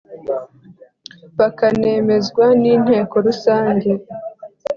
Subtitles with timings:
[1.37, 3.91] bakanemezwa n Inteko Rusange